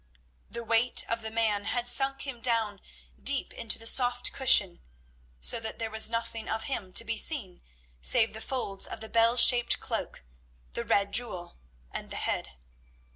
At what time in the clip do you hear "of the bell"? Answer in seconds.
8.87-9.37